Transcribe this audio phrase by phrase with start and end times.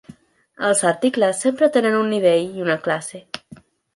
[0.69, 3.23] Els articles sempre tenen un nivell i una classe.